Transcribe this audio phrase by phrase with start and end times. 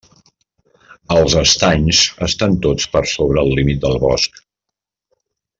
[1.15, 4.45] Els estanys estan tots per sobre el límit del bosc.